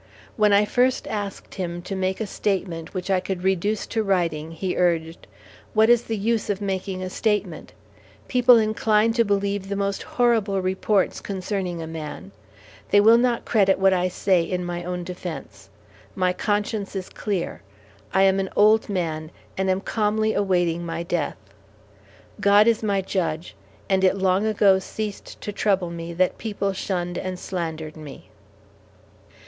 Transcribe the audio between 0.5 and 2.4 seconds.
I first asked him to make a